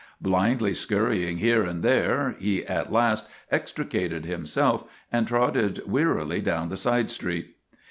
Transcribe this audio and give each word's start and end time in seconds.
Blindly 0.19 0.73
scurrying 0.73 1.37
here 1.37 1.61
and 1.61 1.83
there 1.83 2.35
he 2.39 2.65
at 2.65 2.91
last 2.91 3.27
extricated 3.51 4.25
him 4.25 4.47
self 4.47 4.83
and 5.11 5.27
trotted 5.27 5.79
wearily 5.85 6.41
down 6.41 6.69
the 6.69 6.75
side 6.77 7.11
street. 7.11 7.55